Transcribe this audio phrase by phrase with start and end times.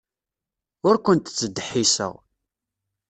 [0.87, 2.13] Ur kent-ttdeḥḥiseɣ.